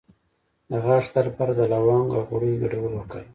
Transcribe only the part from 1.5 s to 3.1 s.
د لونګ او غوړیو ګډول